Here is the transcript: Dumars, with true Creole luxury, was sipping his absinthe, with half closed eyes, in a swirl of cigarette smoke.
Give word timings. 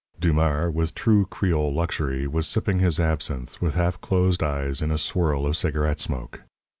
Dumars, 0.19 0.73
with 0.73 0.95
true 0.95 1.27
Creole 1.27 1.75
luxury, 1.75 2.25
was 2.25 2.47
sipping 2.47 2.79
his 2.79 2.99
absinthe, 2.99 3.61
with 3.61 3.75
half 3.75 4.01
closed 4.01 4.41
eyes, 4.41 4.81
in 4.81 4.89
a 4.89 4.97
swirl 4.97 5.45
of 5.45 5.55
cigarette 5.55 5.99
smoke. 5.99 6.41